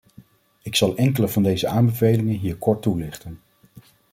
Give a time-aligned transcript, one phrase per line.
[0.63, 3.41] Ik zal enkele van deze aanbevelingen hier kort toelichten.